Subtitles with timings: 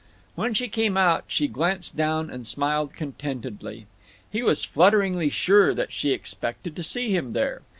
[0.33, 3.85] When she came out she glanced down and smiled contentedly.
[4.31, 7.61] He was flutteringly sure that she expected to see him there.